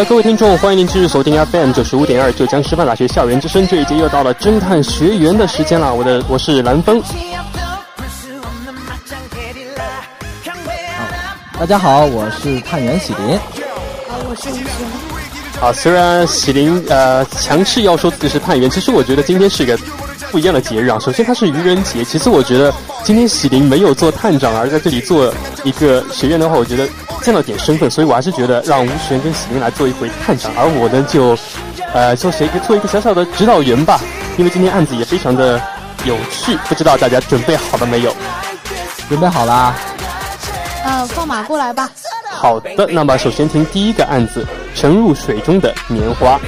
[0.00, 3.66] 了，各位听众，欢迎您继续锁定 FM 九十五点二浙江师范大学校园之声。
[3.68, 7.02] 这一节又到了侦探学员的时间了，我的我是蓝峰。
[11.58, 13.38] 大家好，我是探员喜林。
[14.08, 14.64] 好，我是吴洵。
[15.60, 19.78] 好，虽然喜林呃强势要说自己是探员，其实我觉得今天是一个
[20.30, 20.98] 不一样的节日啊。
[20.98, 22.72] 首先它是愚人节，其次我觉得
[23.04, 25.30] 今天喜林没有做探长，而在这里做
[25.64, 26.88] 一个学院的话，我觉得。
[27.22, 31.36] 见了点身份，所以我还是觉得让吴璇跟喜林来做一回探长，而我呢就，
[31.92, 34.00] 呃，做一个做一个小小的指导员吧。
[34.38, 35.60] 因为今天案子也非常的
[36.06, 38.16] 有趣，不知道大家准备好了没有？
[39.10, 39.74] 准备好啦。
[40.82, 41.90] 呃，放马过来吧。
[42.30, 46.40] 好的，那么首先听第一个案子：沉入水中的棉花。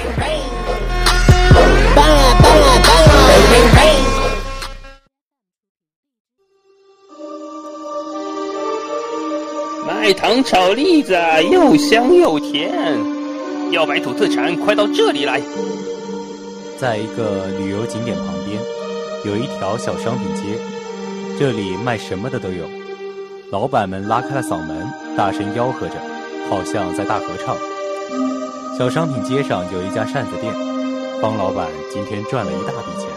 [10.02, 11.16] 卖糖炒栗子，
[11.48, 12.72] 又香又甜。
[13.70, 15.40] 要买土特产，快到这里来。
[16.76, 18.60] 在一个旅游景点旁边，
[19.24, 20.58] 有一条小商品街，
[21.38, 22.68] 这里卖什么的都有。
[23.52, 24.84] 老板们拉开了嗓门，
[25.16, 25.94] 大声吆喝着，
[26.50, 27.56] 好像在大合唱。
[28.76, 30.52] 小商品街上有一家扇子店，
[31.20, 33.08] 方老板今天赚了一大笔钱。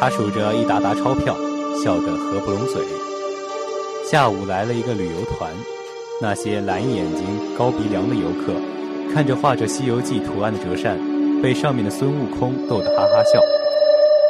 [0.00, 1.36] 他数着一沓沓钞票，
[1.84, 2.82] 笑得合不拢嘴。
[4.10, 5.52] 下午来了一个旅游团。
[6.20, 8.54] 那些蓝眼睛、高鼻梁的游客，
[9.12, 10.96] 看着画着《西游记》图案的折扇，
[11.42, 13.40] 被上面的孙悟空逗得哈哈笑。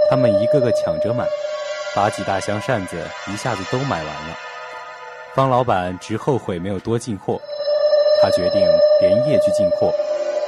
[0.08, 1.26] 他们一个个抢着买，
[1.94, 2.96] 把几大箱扇子
[3.30, 4.36] 一下子都买完了。
[5.34, 7.38] 方老板直后悔没有多进货，
[8.22, 8.62] 他决定
[9.00, 9.92] 连夜去进货，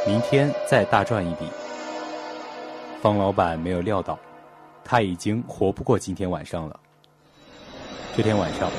[0.07, 1.47] 明天再大赚一笔。
[3.03, 4.19] 方老板没有料到，
[4.83, 6.81] 他已经活不过今天晚上了。
[8.17, 8.71] 这天晚上，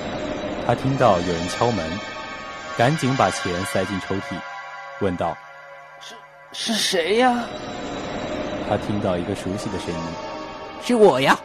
[0.66, 2.15] 他听到有人敲门。
[2.78, 4.36] 赶紧把钱塞进抽屉，
[5.00, 5.36] 问道
[6.02, 6.14] ：“是
[6.52, 7.46] 是谁呀？”
[8.68, 10.00] 他听到一个熟悉的声音
[10.84, 11.40] ：“是我呀。”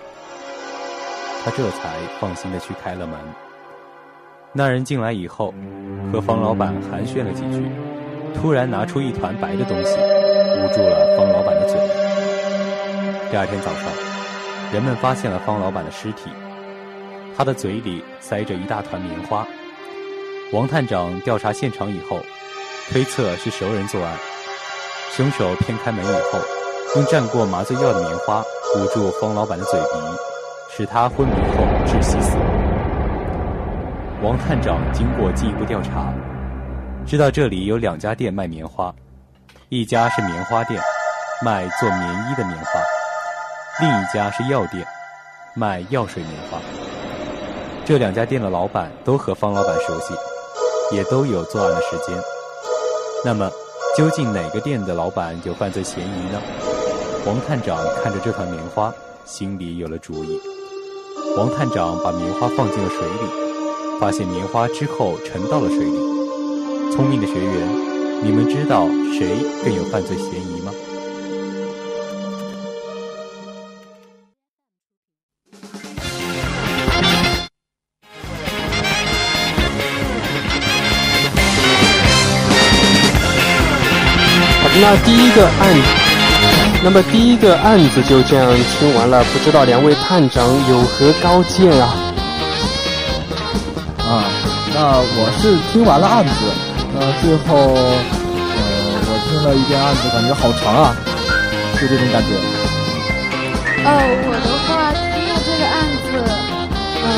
[1.44, 3.16] 他这才放心的去开了门。
[4.52, 5.54] 那人进来以后，
[6.12, 7.70] 和方老板寒暄了几句，
[8.34, 11.78] 突然拿出一团白的东西，捂住了方老板的嘴。
[13.30, 13.84] 第二天早上，
[14.72, 16.28] 人们发现了方老板的尸体，
[17.36, 19.46] 他的嘴里塞着一大团棉花。
[20.52, 22.18] 王探长调查现场以后，
[22.90, 24.16] 推测是熟人作案。
[25.12, 26.40] 凶手骗开门以后，
[26.96, 28.42] 用蘸过麻醉药的棉花
[28.74, 29.86] 捂住方老板的嘴鼻，
[30.76, 32.46] 使他昏迷后窒息死亡。
[34.24, 36.12] 王探长经过进一步调查，
[37.06, 38.92] 知道这里有两家店卖棉花，
[39.68, 40.82] 一家是棉花店，
[41.44, 42.80] 卖做棉衣的棉花；
[43.78, 44.84] 另一家是药店，
[45.54, 46.58] 卖药水棉花。
[47.84, 50.12] 这两家店的老板都和方老板熟悉。
[50.92, 52.16] 也都有作案的时间。
[53.24, 53.50] 那么，
[53.96, 56.40] 究竟哪个店的老板有犯罪嫌疑呢？
[57.26, 58.92] 王探长看着这团棉花，
[59.26, 60.40] 心里有了主意。
[61.36, 66.90] 王探长把棉花放进了水里，发现棉花之后沉到了水里。
[66.90, 68.86] 聪明的学员，你们知道
[69.16, 70.59] 谁更有犯罪嫌疑
[84.90, 84.96] 吗？
[84.96, 85.70] 那第一个案，
[86.82, 91.94] 那么第一个案子就这样听完了，不知道两位探长有何高见啊？
[93.98, 94.24] 啊，
[94.74, 96.32] 那我是听完了案子，
[96.92, 98.58] 那最后，呃，
[99.06, 100.96] 我听了一遍案子，感觉好长啊，
[101.80, 102.28] 就这种感觉。
[103.84, 103.88] 呃，
[104.26, 106.18] 我的话听了这个案子，
[107.06, 107.08] 嗯，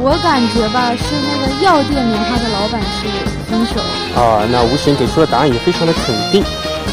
[0.00, 3.37] 我感觉吧，是那个药店棉花的老板是。
[3.50, 3.80] 分手
[4.20, 4.46] 啊！
[4.50, 6.44] 那吴贤给出的答案也非常的肯定。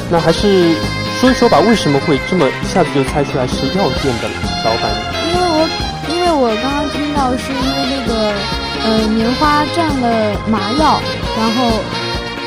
[0.09, 0.73] 那还是
[1.19, 4.29] 说一说吧，为什么会这么一下子就猜出来是药店的
[4.63, 4.91] 老板？
[5.27, 5.69] 因为我
[6.09, 8.33] 因为我刚刚听到是因为那个
[8.85, 11.01] 呃棉花蘸了麻药，
[11.37, 11.79] 然后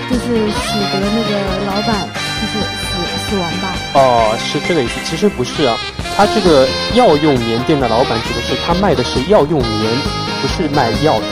[0.08, 1.30] 就是使得那个
[1.66, 2.08] 老板
[2.40, 3.74] 就是死死亡吧。
[3.94, 5.00] 哦，是这个意思。
[5.04, 5.76] 其实不是啊，
[6.16, 9.92] 他这个药用棉店的老板指的是他卖的是药用棉，
[10.40, 11.26] 不是卖药的。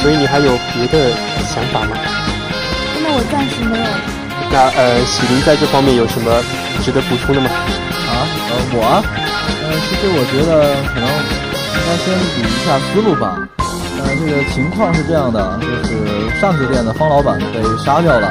[0.00, 1.12] 所以你还有别的
[1.44, 1.96] 想法吗？
[3.02, 3.84] 那我暂时没有。
[4.50, 6.42] 那呃，喜林在这方面有什么
[6.82, 7.48] 值得补充的吗？
[7.48, 8.80] 啊，呃，我，
[9.62, 13.38] 呃，其实我觉得可能应该先捋一下思路吧。
[14.00, 18.26] 呃，这个情况是这样的，就是扇子店的方老板被杀掉了，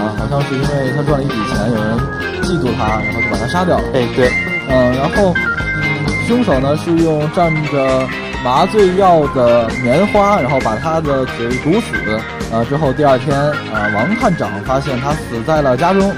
[0.00, 1.94] 啊，好像是因为他赚了一笔钱，有人
[2.42, 3.84] 嫉妒他，然后就把他杀掉了。
[3.94, 4.32] 哎，对，
[4.68, 8.08] 嗯，然后，嗯，凶手呢是用站着
[8.42, 12.20] 麻醉药的棉花，然后把他的嘴堵死。
[12.50, 16.10] 呃，之后第二天，啊，王探长发现他死在了家中，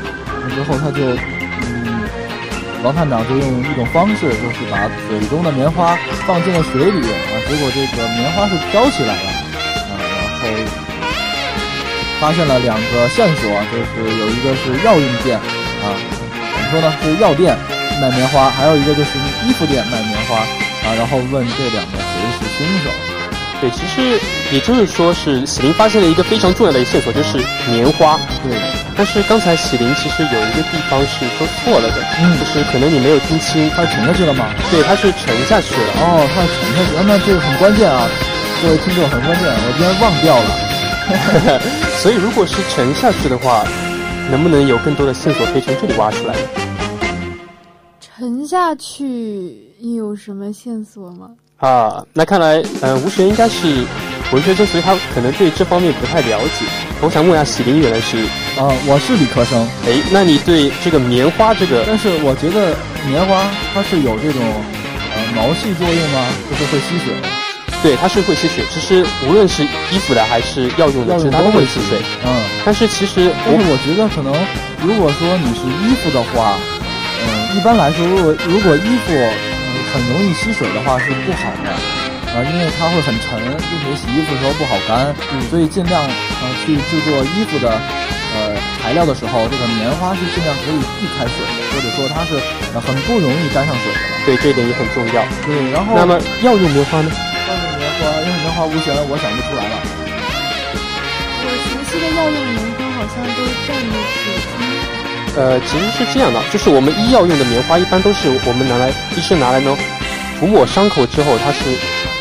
[0.54, 1.02] 之后他就，
[1.60, 2.00] 嗯，
[2.82, 9.28] 王探长就用一种方式，就是把嘴中的棉花放进了水里，啊，结果这个棉花是飘起来了，
[9.90, 10.48] 啊，然后
[12.20, 15.90] 发现了两个线索，就是有一个是药用店，啊，
[16.54, 17.58] 怎么说呢，是药店
[18.00, 20.38] 卖棉花，还有一个就是衣服店卖棉花，
[20.84, 22.05] 啊，然后问这两个谁
[22.38, 22.90] 是凶手。
[23.61, 24.19] 对，其实
[24.50, 27.38] 也就是说是喜林发现了一个非常重要的线索，就是
[27.70, 28.19] 棉花。
[28.43, 28.58] 对，
[28.96, 34.46] 但是刚才喜林其实有一个地方是说错了的，嗯就是可能你没有听清，他沉下去了吗？
[34.69, 35.93] 对，它是沉下去了。
[36.00, 38.08] 哦，他沉下去，那那这个很关键啊，
[38.61, 41.61] 各位听众很关键，我竟然忘掉了。
[42.02, 43.64] 所以如果是沉下去的话，
[44.28, 46.35] 能不能有更多的线索可以从这里挖出来？
[48.00, 51.31] 沉下去有什么线索吗？
[51.58, 53.84] 啊，那看来，呃，吴璇应该是
[54.32, 56.67] 文学生，所以他可能对这方面不太了解。
[57.00, 58.19] 我想问一下，喜林原来是，
[58.58, 62.75] 啊，我是理科生，哎，那你对这个棉花这个，但是我觉得
[63.08, 64.40] 棉花它是有这种
[65.14, 66.26] 呃毛细作用吗？
[66.50, 67.14] 就是会吸水。
[67.82, 68.64] 对，它是会吸水。
[68.70, 71.99] 其实无论是衣服的还是药用的，其实它都会吸水。
[72.25, 74.32] 嗯，但是其实但是我我觉得可能
[74.82, 76.56] 如果说你是衣服的话，
[77.26, 79.51] 嗯，一般来说，如果如果衣服嗯
[79.92, 81.70] 很容易吸水的话是不好的。
[82.32, 92.40] 啊，因为它会很沉，并且洗衣服的时候不好干，嗯所以尽量呃去制作衣服的呃材料的时候，这个棉花是尽量可以避开水的，或者说它是
[92.72, 94.00] 呃很不容易沾上水的。
[94.24, 95.20] 对这一点也很重要。
[95.44, 97.12] 对，然后那么药用棉花呢？
[97.12, 99.76] 药用棉花，药用棉花无弦，我想不出来了。
[101.44, 104.81] 我熟悉的药用棉花好像都蘸着酒精。
[105.34, 109.76] 呃，其实是这样的，就是我们医药用的棉花，一般都是我们拿来医生拿来呢
[110.38, 111.61] 涂抹伤口之后，它是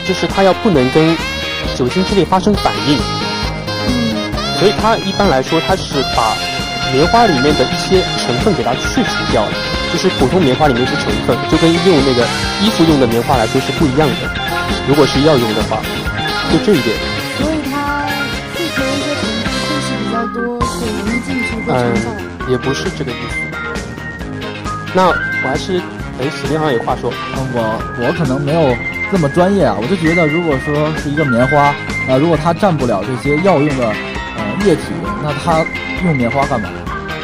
[0.08, 1.16] 就是它要不能跟
[1.76, 2.98] 酒精之类发生反应，
[3.68, 6.36] 嗯，所以它一般来说它是把
[6.94, 9.52] 棉花里面的一些成分给它去除掉了，
[9.92, 12.26] 就是普通棉花里面一些成分，就跟用那个
[12.64, 14.16] 衣服用的棉花来说是不一样的。
[14.88, 15.82] 如果是药用的话，
[16.52, 16.96] 就这一点。
[17.38, 18.08] 所以它
[18.56, 22.31] 去除的一些成分空气比较多，水容易进去会沉下来。
[22.50, 23.38] 也不是这个意思。
[24.94, 25.78] 那我还是，
[26.20, 28.76] 哎，史林好像有话说，嗯，我我可能没有
[29.12, 31.74] 这么专业啊，我就觉得如果说是一个棉花，
[32.08, 34.82] 呃，如果它蘸不了这些药用的呃液体，
[35.24, 35.66] 那它
[36.04, 36.70] 用棉花干嘛？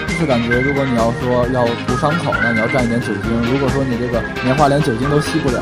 [0.07, 3.29] 就是感觉如果你要说要涂伤口，那你要蘸一点酒精。
[3.51, 5.61] 如果说你这个棉花连酒精都吸不了，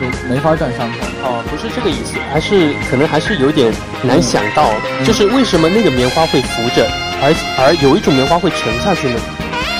[0.00, 1.06] 就没法蘸伤口。
[1.24, 3.70] 哦，不是这个意思，还是可能还是有点
[4.02, 4.70] 难想到，
[5.04, 6.88] 就是为什么那个棉花会浮着，
[7.22, 9.20] 而而有一种棉花会沉下去呢？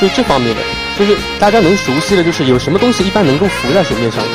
[0.00, 0.62] 就是这方面的，
[0.98, 4.28] 就是大家能熟悉的，就是有什么东西一般能够浮在水面上的？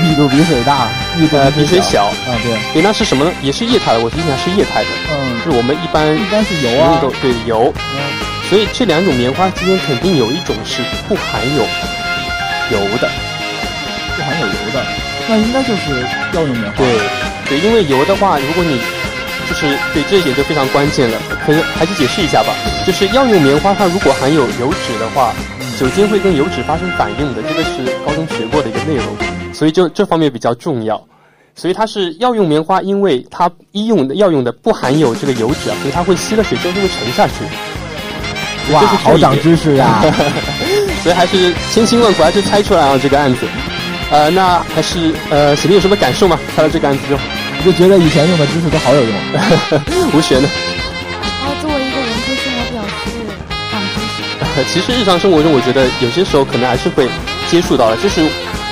[0.00, 1.90] 密度比水大，密度呃，比水小。
[1.90, 2.04] 小。
[2.04, 3.32] 啊，对，对，那是什么呢？
[3.42, 8.00] 也是液态的，我提醒一下，是液态的，嗯，就是我们一般一般是油啊对油，嗯，
[8.48, 11.62] 所以这两种棉花之间肯定有一种是不含有
[12.72, 13.10] 油的。
[14.16, 14.84] 不含有油的，
[15.28, 16.00] 那应该就是
[16.32, 16.76] 药用棉花。
[16.78, 16.86] 对，
[17.48, 18.80] 对，因为油的话，如果你
[19.50, 22.54] 就是对这一点就非常关键了，可能还是解释一下吧。
[22.86, 25.34] 就是药用棉花，它如果含有油脂的话，
[25.78, 29.06] 酒精会跟油脂发生反应的，这个是高中学过的一个内容，
[29.52, 31.04] 所以就这方面比较重要。
[31.56, 37.32] 所以它是药用棉花，因为它医用的药用的不含有这个油脂啊，所以它会吸了水之后就会沉下去。
[38.72, 40.00] 哇，这是好长知识呀！
[41.02, 43.46] 所以还是千辛万苦还是猜出来啊这个案子。
[44.10, 46.38] 呃，那还是呃，喜林有什么感受吗？
[46.54, 47.22] 看到这个案子之后，
[47.60, 49.12] 我就觉得以前用的知识都好有用。
[50.16, 50.48] 吴璇呢？
[51.20, 53.20] 然后作为一个文科生，我表示
[53.70, 54.64] 长知识。
[54.72, 57.06] 其实日常生活中，我觉得有些时候可能还是会
[57.50, 58.24] 接触到的，就是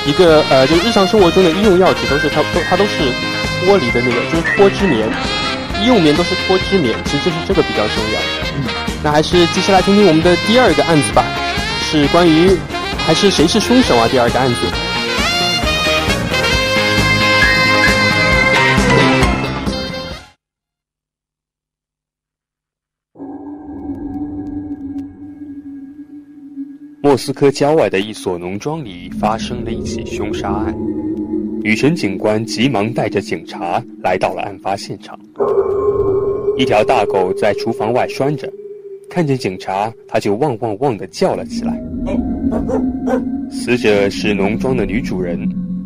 [0.06, 3.12] 一个呃，就日常生活中的医用药纸都是它都它都是
[3.60, 5.06] 脱离的那个，就是脱脂棉，
[5.82, 8.20] 医用棉都是脱脂棉，其实就是这个比较重要。
[8.56, 8.64] 嗯，
[9.04, 11.22] 那还是接下来听听我们的第二个案子吧，
[11.84, 12.56] 是关于
[13.06, 14.08] 还是谁是凶手啊？
[14.10, 14.56] 第二个案子。
[27.18, 30.74] 斯科郊外的一所农庄里发生了一起凶杀案。
[31.64, 35.18] 雨辰警官急忙带着警察来到了案发现场。
[36.56, 38.50] 一条大狗在厨房外拴着，
[39.10, 41.78] 看见警察，它就汪汪汪地叫了起来。
[43.50, 45.38] 死者是农庄的女主人，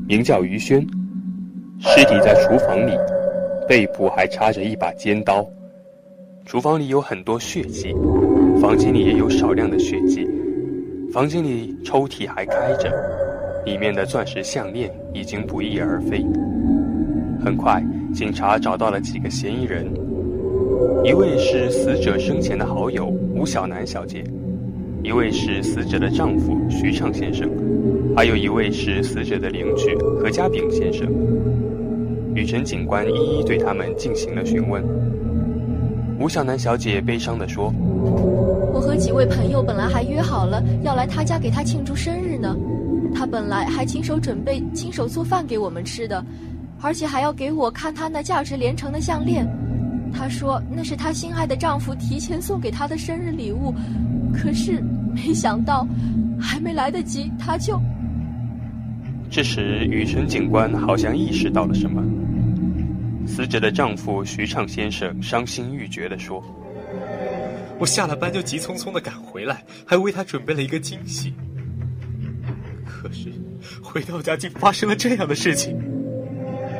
[0.07, 0.87] 名叫于轩，
[1.81, 2.93] 尸体在厨房里，
[3.67, 5.45] 背部还插着一把尖刀。
[6.45, 7.95] 厨房里有很多血迹，
[8.61, 10.29] 房间里也有少量的血迹。
[11.13, 12.91] 房间里抽屉还开着，
[13.67, 16.25] 里面的钻石项链已经不翼而飞。
[17.45, 19.87] 很快，警察找到了几个嫌疑人，
[21.05, 24.25] 一位是死者生前的好友吴小楠小姐，
[25.03, 27.47] 一位是死者的丈夫徐畅先生，
[28.17, 31.07] 还有一位是死者的邻居何家炳先生。
[32.35, 34.83] 雨辰警官一一对他们进行了询问。
[36.19, 37.71] 吴小楠小姐悲伤地说。
[38.83, 42.57] 和几位朋友本来还约好了要来他家给他庆祝生日呢，
[43.15, 46.23] 他本来还亲手准备、亲手做饭给我们吃的，
[46.81, 49.47] 而且还要给我看他那价值连城的项链。
[50.13, 53.73] 他说那是他心爱的丈夫提前送给他的生日礼物，
[54.35, 54.83] 可是
[55.15, 55.87] 没想到，
[56.41, 57.81] 还没来得及他就……
[59.31, 62.03] 这时，雨辰警官好像意识到了什么。
[63.25, 66.43] 死者的丈夫徐畅先生伤心欲绝地说。
[67.79, 71.35] 我下了班就急匆匆的赶回来，还为他准备了一个惊喜。
[72.87, 73.33] 可是
[73.83, 75.77] 回到家竟发生了这样的事情，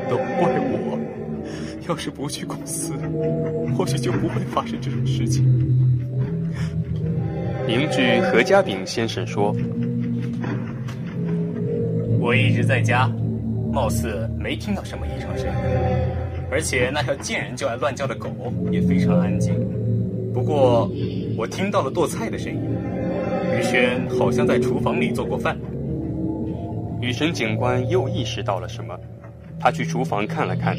[0.09, 0.99] 都怪我。
[1.89, 2.93] 要是不去公司，
[3.75, 5.43] 或许就不会发生这种事情。
[7.67, 9.53] 邻居何家炳先生说
[12.21, 13.11] ：“我一直在家，
[13.73, 15.53] 貌似没听到什么异常声音，
[16.49, 18.31] 而且那条见人就爱乱叫的狗
[18.71, 19.53] 也非常安静。”
[20.33, 20.89] 不过，
[21.37, 22.59] 我听到了剁菜的声音。
[23.55, 25.57] 于轩好像在厨房里做过饭。
[27.01, 28.97] 雨神警官又意识到了什么，
[29.59, 30.75] 他去厨房看了看，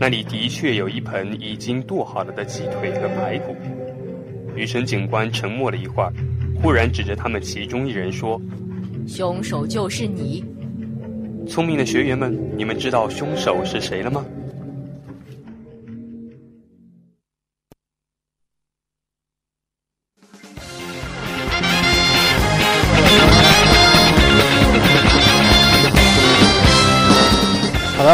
[0.00, 3.54] 那里的确有一盆已经剁好了的鸡腿和排骨。
[4.56, 6.12] 雨神警官沉默了一会儿，
[6.62, 8.40] 忽然指着他们其中一人说
[9.06, 10.42] ：“凶手就是你。”
[11.46, 14.24] 聪明的学员们，你们知道凶手是谁了吗？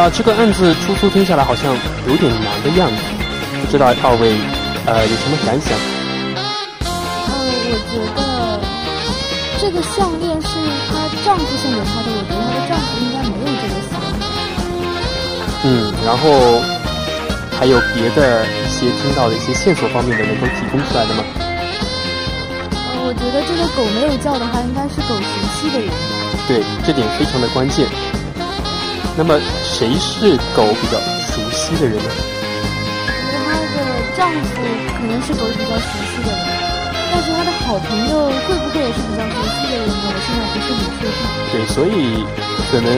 [0.08, 1.74] 这个案子初初听下来好像
[2.06, 3.02] 有点难的样子，
[3.60, 4.38] 不知道二位
[4.86, 5.76] 呃有什么感想？
[6.80, 7.28] 呃，
[7.68, 8.18] 我觉得
[9.60, 10.56] 这个项链是
[10.88, 14.24] 她丈夫送给她的，我觉得她的丈夫应该没有这个项链。
[15.64, 16.62] 嗯，然后
[17.58, 21.24] 还有别的一些听到的一些线索方面的能够提供出来的吗？
[22.72, 25.28] 呃，我觉得这个狗没有叫的话，应该是狗熟
[25.58, 25.90] 悉的人。
[26.48, 27.86] 对，这点非常的关键。
[29.16, 32.10] 那么谁是狗比较熟悉的人呢？
[32.96, 33.76] 我觉得她的
[34.16, 34.48] 丈夫
[34.96, 36.40] 可能是狗比较熟悉的人，
[37.12, 39.92] 但是她的好朋友会不会也是比较熟悉的人呢？
[40.08, 41.20] 我现在不是很确定。
[41.52, 42.24] 对，所以
[42.70, 42.88] 可能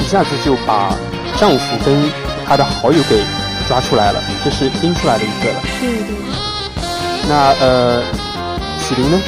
[0.00, 0.96] 一下子就把
[1.36, 2.10] 丈夫跟
[2.46, 3.22] 她的好友给
[3.68, 5.60] 抓出来了，这是拎出来的一个了。
[5.78, 6.18] 对对。
[7.28, 8.02] 那呃，
[8.80, 9.20] 喜林呢？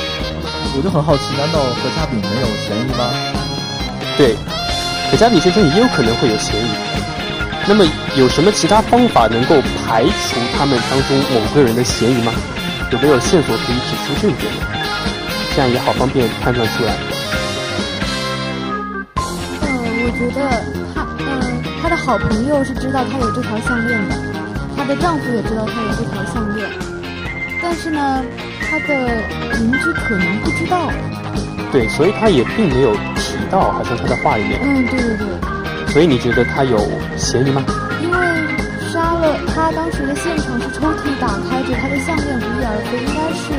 [0.74, 3.14] 我就很好奇，难道何家炳没有嫌疑吗？
[4.16, 4.34] 对。
[5.12, 6.66] 可加比先生也有可能会有嫌疑，
[7.68, 7.84] 那么
[8.16, 12.32] 有什么其他方法能够排除他们当中某个人的嫌疑吗？
[12.90, 14.60] 有没有线索可以指出这一点呢？
[15.54, 16.94] 这样也好方便判断出来。
[19.60, 19.68] 呃，
[20.00, 20.64] 我觉得
[20.94, 24.16] 他，嗯，他的好朋友是知道他有这条项链的，
[24.74, 26.70] 她的丈夫也知道他有这条项链，
[27.62, 28.24] 但是呢，
[28.62, 28.96] 他的
[29.58, 30.90] 邻居可能不知道。
[31.70, 32.96] 对，所以他也并没有
[33.52, 34.58] 提到，好像他的话里面。
[34.62, 35.28] 嗯，对对对。
[35.92, 37.62] 所以你觉得他有嫌疑吗？
[38.00, 38.16] 因为
[38.90, 43.52] 杀了他当时的现场是抽屉打开着，他的项链不翼而飞，应该是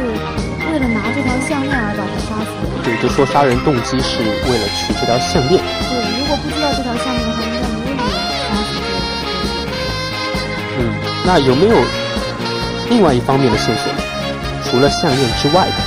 [0.74, 2.82] 为了拿这条项链而把他杀死的。
[2.82, 5.62] 对，就说杀人动机是为了取这条项链。
[5.62, 8.10] 对，如果不知道这条项链的话，应该没有理由
[8.50, 8.98] 杀死这个
[10.82, 10.90] 嗯，
[11.24, 11.78] 那有没有
[12.90, 13.94] 另外一方面的线索？
[14.66, 15.83] 除了项链之外的？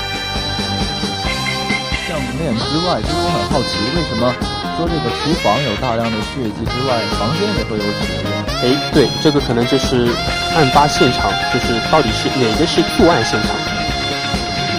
[2.55, 4.31] 之外，其实我很好奇，为什么
[4.77, 8.31] 说这个厨房有大量的血迹之外，房间也会有血呢？
[8.63, 10.07] 哎，对，这个可能就是
[10.55, 13.51] 案发现场，就是到底是哪个是作案现场？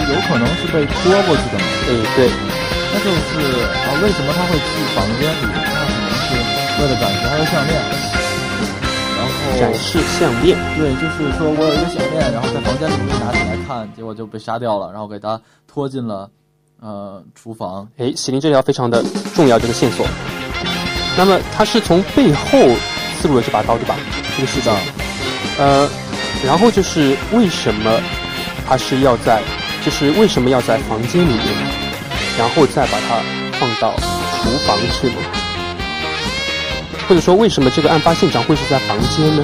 [0.08, 1.64] 有可能是被拖过去的吗？
[1.84, 2.30] 哎，对，
[2.92, 4.64] 那就是啊，为什么他会去
[4.96, 5.44] 房间里？
[5.52, 6.32] 那可能是
[6.80, 7.76] 为了展示他的项链，
[9.16, 10.56] 然后展示项链。
[10.76, 16.30] 对，就是说我有一个项链，然后在房间里面拿起来看，结果就被杀掉了，然后给他拖进了。
[16.80, 17.88] 呃厨房。
[17.98, 19.04] 哎，喜林这条非常的
[19.34, 20.06] 重要，这个线索。
[21.16, 22.58] 那么他是从背后
[23.20, 23.96] 刺入了这把刀，对吧？
[24.36, 24.72] 这个是的。
[25.58, 25.88] 呃，
[26.44, 28.00] 然后就是为什么
[28.66, 29.42] 他是要在，
[29.84, 31.44] 就是为什么要在房间里面，
[32.38, 33.20] 然后再把它
[33.58, 35.14] 放到厨房去呢？
[37.08, 39.42] 或者说，为什么这个案发现场会是在房间呢？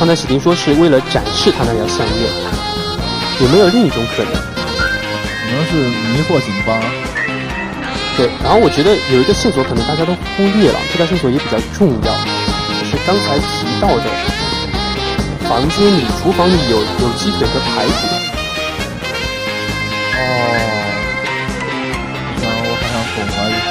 [0.00, 2.32] 刚才喜林说是为了展示他那条项链，
[3.40, 4.55] 有没有另一种可能？
[5.66, 6.78] 是迷惑警方。
[8.16, 12.10] 对，然后我觉得有一个线索可能大家都忽略了，这条线索也比较重要，
[12.80, 14.08] 就是刚才提到的，
[15.44, 18.00] 房间里、厨房里有有鸡腿和排骨。
[20.16, 20.24] 哦，
[22.40, 23.68] 想我好像懂了一些，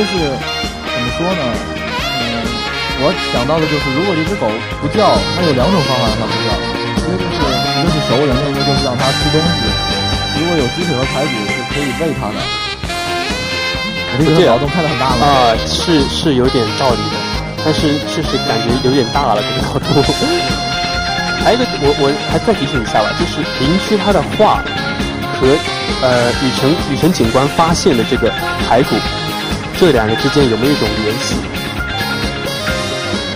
[0.00, 1.42] 就是怎么说呢？
[1.44, 2.24] 嗯
[3.00, 4.50] 我想到的就是，如果这只狗
[4.82, 7.38] 不叫，它有两种方法让它不叫，一个就是
[7.78, 9.70] 一个是熟人，另一个就是让它吃东西。
[10.48, 12.34] 如果有鸡腿和排骨，是可以喂它的。
[14.16, 15.26] 我这个脑洞开的很大吗？
[15.26, 17.16] 啊，是是有点道理的，
[17.62, 20.02] 但是确实感觉有点大了这个脑洞。
[21.44, 24.64] 还有一个，我我还再提醒一下吧，就是邻居他的话
[25.36, 25.52] 和
[26.00, 28.32] 呃雨辰雨辰警官发现的这个
[28.66, 28.96] 排骨，
[29.78, 31.36] 这两个之间有没有一种联系？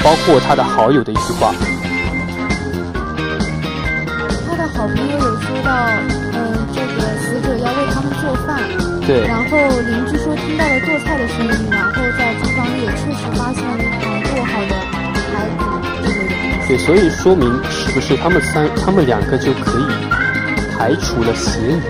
[0.02, 1.52] 包括他的好友的一句话，
[4.48, 5.70] 他的好朋友有说到，
[6.34, 6.81] 嗯，这
[9.06, 14.94] 对，然后邻居说听到了做菜的声音，然后在厨房里也确实发现了一盘做好的排
[15.58, 16.68] 骨之类的东西。
[16.68, 19.84] 对，所以说明是不是他们三，他们两个就可以
[20.78, 21.80] 排除了嫌疑？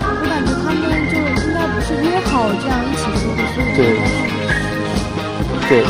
[0.00, 3.80] 我感觉他们就应该不是约好这样一起做的，所以对，
[5.68, 5.84] 对。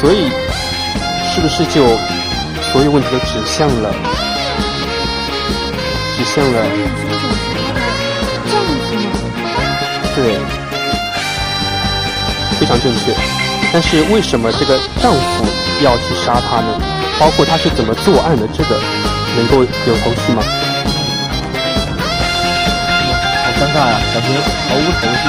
[0.00, 0.30] 所以，
[1.34, 1.84] 是不是就
[2.72, 3.92] 所有问题都指向了，
[6.16, 6.64] 指向了
[10.20, 10.36] 对，
[12.60, 13.14] 非常正确。
[13.72, 15.46] 但是为什么这个丈夫
[15.80, 16.78] 要去杀她呢？
[17.18, 18.76] 包括他是怎么作案的，这个
[19.36, 20.42] 能够有头绪吗？
[23.44, 24.28] 好尴尬呀，感觉
[24.68, 25.24] 毫无头绪。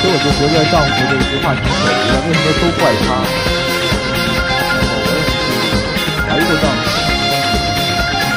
[0.00, 3.08] 所以我就觉得丈夫这句话挺可疑的，为什么都怪他？
[6.28, 6.82] 还一个丈夫，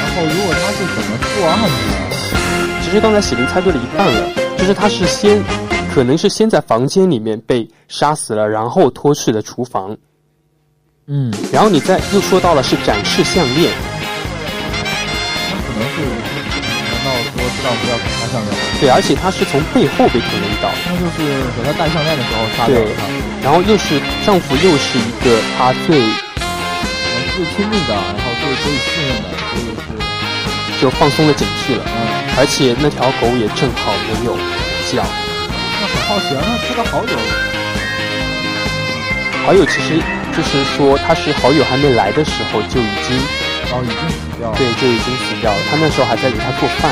[0.03, 1.69] 然后如果他是怎么作案的？
[2.83, 5.43] 其实刚才喜林猜对了一半了，就是他是先，
[5.97, 9.97] 可能是先在房间里面被杀死了，然后拖去了厨房。
[11.07, 13.73] 嗯，然后你再又说到了是展示项链，
[15.49, 18.53] 那可能是，难道说丈夫要给他项链？
[18.79, 21.25] 对，而且他是从背后被捅了一刀，那就是
[21.57, 23.01] 给他戴项链的时候杀掉了他。
[23.41, 25.97] 然后又是丈夫，又是一个他最。
[27.33, 31.81] 最亲密的，然后最可以信任的，所以是就放松了警惕了。
[31.87, 34.37] 嗯，而且那条狗也正好没有
[34.93, 35.03] 叫。
[35.79, 37.15] 那很好奇啊，那他的好友，
[39.45, 40.01] 好友其实
[40.35, 43.17] 就是说他是好友还没来的时候就已经
[43.71, 44.57] 哦已经死掉了。
[44.57, 45.57] 对，就已经死掉了。
[45.69, 46.91] 他那时候还在给他做饭。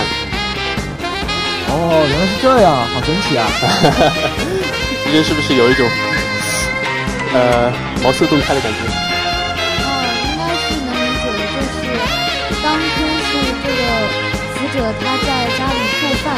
[1.68, 3.44] 哦，原来是这样，好神奇啊！
[5.06, 5.90] 你觉得是不是有一种
[7.34, 8.78] 呃茅塞顿开的感觉？
[8.86, 9.92] 嗯，
[10.24, 12.00] 应该是能理解的，就是
[12.64, 13.82] 当初是这个
[14.56, 16.38] 死者他在家里做饭，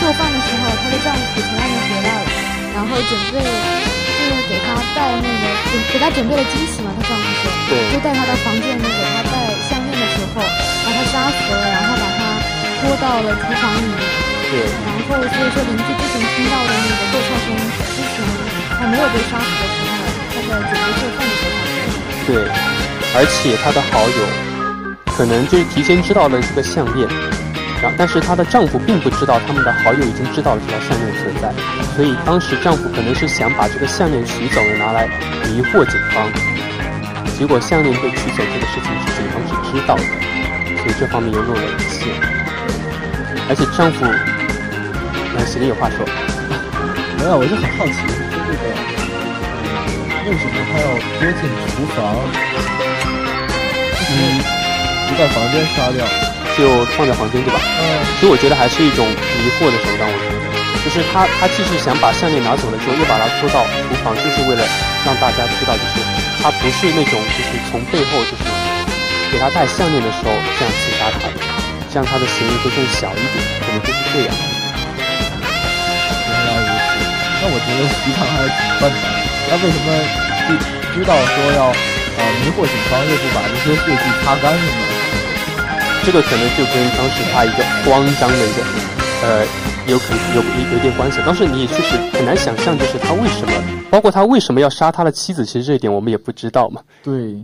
[0.00, 2.26] 做饭的时候，她的丈夫从外面回来了，
[2.74, 6.92] 然后准备就是给他带那个给给他准备了惊喜嘛。
[6.96, 9.34] 她丈夫说，对，就带他到房间里给他戴
[9.68, 10.42] 项链的时候，
[10.84, 12.20] 把他杀死了，然后把他
[12.80, 13.96] 拖到了厨房里面。
[14.50, 17.62] 对，然后所以说邻居之前听到的那个做菜声音，
[17.94, 18.20] 之前
[18.78, 19.98] 他没有被杀死的时候，
[20.30, 21.56] 他在准备做饭的时候
[22.26, 22.36] 对，
[23.16, 24.20] 而且他的好友。
[25.16, 27.08] 可能就提前知道了这个项链，
[27.96, 31.52] 但是她的丈夫并不知道他们的好友已经知道了这条项链的存在，
[31.96, 35.08] 所以当时丈夫可能是想把这个项链取走了，拿来
[35.44, 36.30] 迷惑警方。
[37.38, 40.02] 结果项链被取走这个事情是警方是知道的，
[40.82, 42.08] 所以这方面又漏了一线。
[43.48, 44.04] 而且丈夫，
[45.36, 46.06] 呃，喜林有话说，
[47.18, 47.92] 没有，我就很好奇，
[48.30, 48.64] 就这个
[50.26, 50.86] 为什么他要
[51.18, 51.98] 丢进厨房？
[54.10, 54.12] 嗯。
[55.06, 56.02] 就在房间杀掉，
[56.56, 57.60] 就放在房间对吧？
[57.60, 58.02] 嗯。
[58.18, 60.06] 其实我觉得还是一种迷惑的手段。
[60.06, 60.34] 我觉得，
[60.84, 64.62] 就是他他既是想把项链拿走了之后，又把它拖到厨房，就是为了
[65.04, 66.00] 让大家知道，就是
[66.42, 68.44] 他不是那种就是从背后就是
[69.32, 71.40] 给他戴项链的时候这样刺杀他的，
[71.90, 74.30] 这样他的嫌疑会更小一点，可能就是这样。
[76.28, 77.00] 原来如此，
[77.40, 79.04] 那我觉得徐畅还是挺笨的。
[79.48, 79.88] 那为什么
[80.46, 80.54] 知
[80.94, 84.84] 知道说要呃迷惑警方，又不把这些血迹擦干净呢？
[86.04, 88.62] 这个可能就跟当时他一个慌张的一个，
[89.22, 89.46] 呃，
[89.86, 91.18] 有可能有有有点关系。
[91.24, 93.52] 当时你也确实很难想象，就是他为什么，
[93.90, 96.82] 包括他为什么要杀他的妻子，其实这一点我们也不知道嘛。
[97.02, 97.34] 对，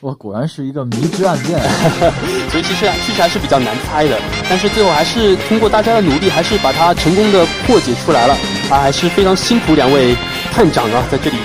[0.00, 1.58] 哇，果然是一个迷之案件，
[2.50, 4.18] 所以其实确实还是比较难猜的。
[4.50, 8.34] 但是最后还是通过大家的努力，还是把它成功的破解出来了。
[8.68, 10.14] 啊，还是非常辛苦两位
[10.52, 11.36] 探长啊，在这里，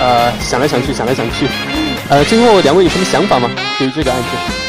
[0.00, 1.46] 呃，想来想去，想来想去。
[2.08, 3.50] 呃，最后两位有什么想法吗？
[3.78, 4.61] 对于这个案件？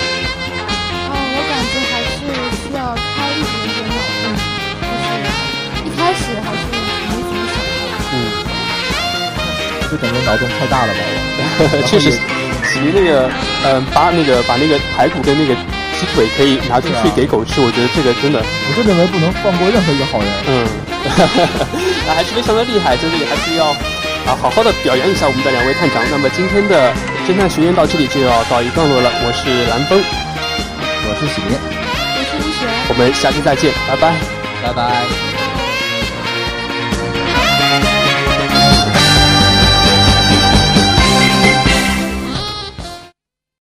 [9.94, 11.00] 就感觉脑洞太大了吧？
[11.86, 12.10] 确实，
[12.74, 13.30] 其那个，
[13.64, 15.54] 嗯，把那个把那个排骨跟那个
[15.94, 20.28] 鸡腿可以拿出去给狗吃，我觉得这个真的，我就认为不能放过任何一个好人。
[20.50, 20.66] 嗯，
[22.10, 23.76] 那还是非常的厉害，在这里还是要。
[24.26, 26.02] 啊，好好的表扬一下我们的两位探长。
[26.10, 26.94] 那么今天的
[27.28, 29.12] 侦探学院到这里就要告一段落了。
[29.22, 34.16] 我是蓝峰，我是喜林，我是李雪，我们下期再见，拜拜，
[34.64, 35.33] 拜拜。